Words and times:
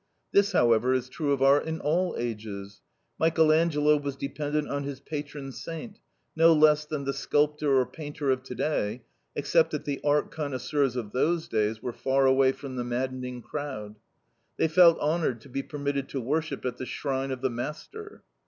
This, 0.31 0.53
however, 0.53 0.93
is 0.95 1.09
true 1.09 1.31
of 1.31 1.43
art 1.43 1.67
in 1.67 1.79
all 1.79 2.15
ages. 2.17 2.81
Michael 3.19 3.51
Angelo 3.51 3.97
was 3.97 4.15
dependent 4.15 4.67
on 4.67 4.81
his 4.83 4.99
patron 4.99 5.51
saint, 5.51 5.99
no 6.35 6.53
less 6.53 6.85
than 6.85 7.03
the 7.03 7.13
sculptor 7.13 7.77
or 7.79 7.85
painter 7.85 8.31
of 8.31 8.41
today, 8.41 9.03
except 9.35 9.69
that 9.69 9.85
the 9.85 10.01
art 10.03 10.31
connoisseurs 10.31 10.95
of 10.95 11.11
those 11.11 11.47
days 11.47 11.83
were 11.83 11.93
far 11.93 12.25
away 12.25 12.51
from 12.51 12.77
the 12.77 12.83
madding 12.83 13.43
crowd. 13.43 13.99
They 14.57 14.67
felt 14.67 14.97
honored 14.99 15.39
to 15.41 15.49
be 15.49 15.61
permitted 15.61 16.09
to 16.09 16.19
worship 16.19 16.65
at 16.65 16.77
the 16.77 16.87
shrine 16.87 17.29
of 17.29 17.41
the 17.41 17.51
master. 17.51 18.23